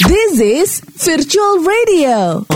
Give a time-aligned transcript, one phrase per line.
[0.00, 2.48] This is Virtual Radio.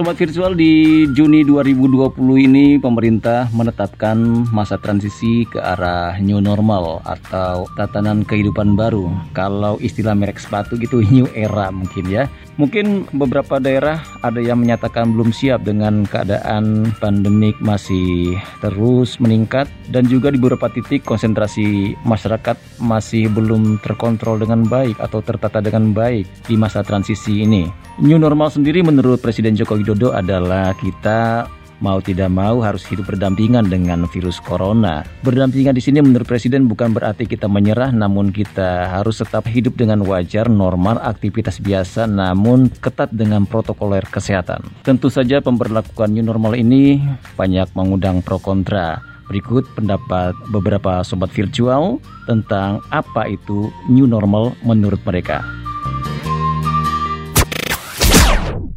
[0.00, 4.16] Sobat virtual di Juni 2020 ini pemerintah menetapkan
[4.52, 9.08] masa transisi ke arah new normal atau tatanan kehidupan baru.
[9.32, 12.28] Kalau istilah merek sepatu gitu new era mungkin ya.
[12.60, 20.04] Mungkin beberapa daerah ada yang menyatakan belum siap dengan keadaan pandemik masih terus meningkat dan
[20.04, 26.28] juga di beberapa titik konsentrasi masyarakat masih belum terkontrol dengan baik atau tertata dengan baik
[26.44, 27.64] di masa transisi ini.
[27.96, 31.48] New normal sendiri menurut Presiden Joko Widodo adalah kita
[31.80, 35.02] mau tidak mau harus hidup berdampingan dengan virus corona.
[35.24, 40.04] Berdampingan di sini menurut Presiden bukan berarti kita menyerah, namun kita harus tetap hidup dengan
[40.04, 44.62] wajar, normal, aktivitas biasa, namun ketat dengan protokoler kesehatan.
[44.84, 47.00] Tentu saja pemberlakuan new normal ini
[47.34, 49.00] banyak mengundang pro kontra.
[49.30, 55.46] Berikut pendapat beberapa sobat virtual tentang apa itu new normal menurut mereka.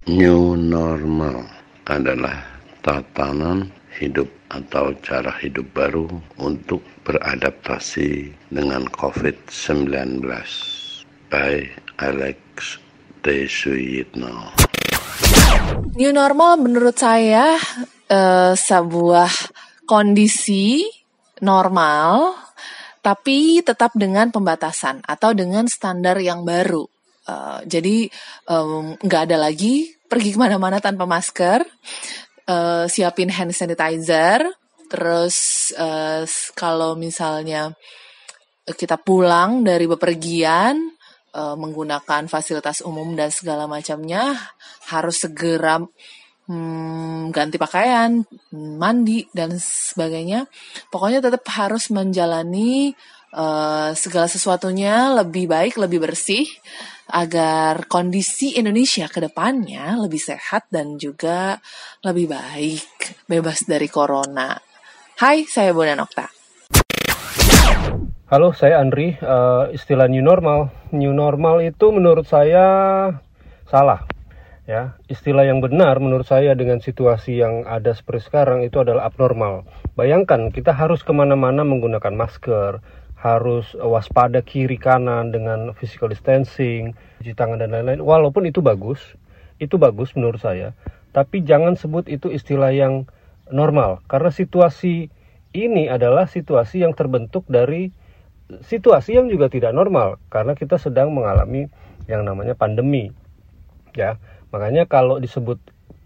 [0.05, 1.49] New normal
[1.89, 2.52] adalah
[2.83, 6.05] tatanan hidup atau cara hidup baru
[6.37, 10.21] untuk beradaptasi dengan COVID-19
[11.31, 11.53] by
[12.03, 12.37] Alex
[13.23, 13.47] T.
[13.47, 14.51] Suyitno.
[15.95, 17.55] New normal menurut saya
[18.11, 19.31] uh, sebuah
[19.87, 20.83] kondisi
[21.39, 22.35] normal
[23.03, 26.87] tapi tetap dengan pembatasan atau dengan standar yang baru.
[27.23, 28.11] Uh, jadi
[28.99, 31.63] nggak um, ada lagi pergi ke mana-mana tanpa masker,
[32.47, 34.44] uh, siapin hand sanitizer,
[34.89, 37.73] terus uh, kalau misalnya
[38.63, 40.80] kita pulang dari bepergian
[41.35, 44.38] uh, menggunakan fasilitas umum dan segala macamnya
[44.88, 45.83] harus segera
[46.47, 50.47] hmm, ganti pakaian, mandi dan sebagainya.
[50.88, 52.95] Pokoknya tetap harus menjalani
[53.33, 56.45] uh, segala sesuatunya lebih baik, lebih bersih
[57.09, 61.59] agar kondisi Indonesia ke depannya lebih sehat dan juga
[62.05, 64.55] lebih baik, bebas dari corona.
[65.19, 66.29] Hai, saya Bona Nokta.
[68.33, 69.13] Halo, saya Andri.
[69.22, 72.66] Uh, istilah new normal, new normal itu menurut saya
[73.69, 74.09] salah.
[74.63, 79.67] Ya, istilah yang benar menurut saya dengan situasi yang ada seperti sekarang itu adalah abnormal.
[79.99, 82.79] Bayangkan kita harus ke mana-mana menggunakan masker,
[83.23, 86.91] harus waspada kiri kanan dengan physical distancing,
[87.23, 88.03] cuci tangan dan lain-lain.
[88.03, 89.00] Walaupun itu bagus,
[89.63, 90.75] itu bagus menurut saya.
[91.16, 93.07] Tapi jangan sebut itu istilah yang
[93.47, 95.07] normal karena situasi
[95.56, 97.95] ini adalah situasi yang terbentuk dari
[98.66, 101.72] situasi yang juga tidak normal karena kita sedang mengalami
[102.11, 103.16] yang namanya pandemi.
[103.95, 104.19] Ya,
[104.51, 105.61] makanya kalau disebut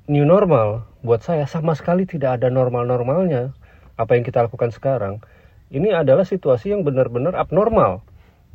[0.05, 3.57] new normal buat saya sama sekali tidak ada normal-normalnya
[3.97, 5.23] apa yang kita lakukan sekarang
[5.67, 8.03] ini adalah situasi yang benar-benar abnormal.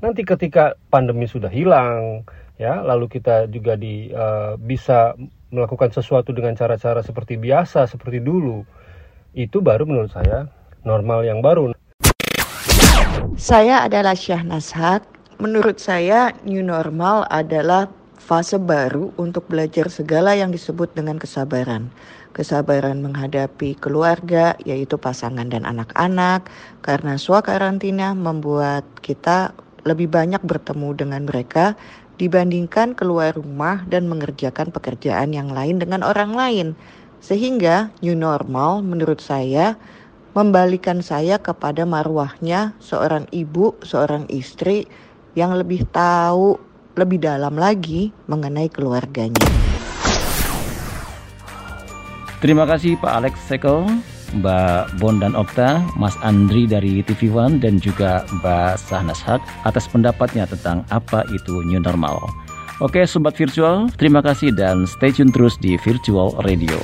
[0.00, 2.24] Nanti ketika pandemi sudah hilang,
[2.56, 5.14] ya, lalu kita juga di uh, bisa
[5.52, 8.64] melakukan sesuatu dengan cara-cara seperti biasa, seperti dulu,
[9.36, 10.48] itu baru menurut saya
[10.82, 11.76] normal yang baru.
[13.36, 15.04] Saya adalah Syahnas Haq.
[15.42, 17.90] Menurut saya new normal adalah
[18.22, 21.90] fase baru untuk belajar segala yang disebut dengan kesabaran
[22.32, 26.48] kesabaran menghadapi keluarga, yaitu pasangan dan anak-anak,
[26.80, 29.52] karena swakarantina membuat kita
[29.84, 31.76] lebih banyak bertemu dengan mereka
[32.16, 36.68] dibandingkan keluar rumah dan mengerjakan pekerjaan yang lain dengan orang lain.
[37.22, 39.78] Sehingga new normal menurut saya
[40.32, 44.88] membalikan saya kepada marwahnya seorang ibu, seorang istri
[45.36, 49.44] yang lebih tahu lebih dalam lagi mengenai keluarganya.
[52.42, 53.86] Terima kasih Pak Alex Sekel,
[54.34, 59.86] Mbak Bon dan Okta, Mas Andri dari TV One, dan juga Mbak Sahnas Hak atas
[59.86, 62.18] pendapatnya tentang apa itu new normal.
[62.82, 66.82] Oke Sobat Virtual, terima kasih dan stay tune terus di Virtual Radio.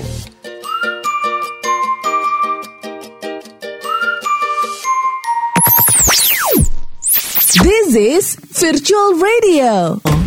[7.55, 10.18] This is Virtual Radio.